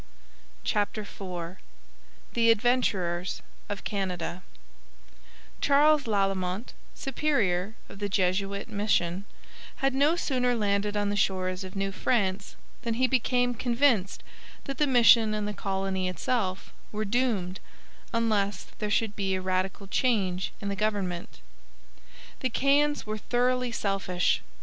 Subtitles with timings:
[0.63, 1.57] CHAPTER IV
[2.33, 4.41] THE ADVENTURERS OF CANADA
[5.61, 9.25] Charles Lalemant, superior of the Jesuit mission,
[9.75, 14.23] had no sooner landed on the shores of New France than he became convinced
[14.63, 17.59] that the mission and the colony itself were doomed
[18.11, 21.41] unless there should be a radical change in the government.
[22.39, 24.41] The Caens were thoroughly selfish.